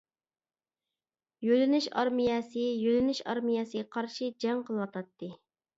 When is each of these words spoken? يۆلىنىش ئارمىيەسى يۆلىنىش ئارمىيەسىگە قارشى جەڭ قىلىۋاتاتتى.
يۆلىنىش 1.47 1.89
ئارمىيەسى 1.91 2.65
يۆلىنىش 2.87 3.23
ئارمىيەسىگە 3.29 3.87
قارشى 3.99 4.35
جەڭ 4.47 4.67
قىلىۋاتاتتى. 4.71 5.37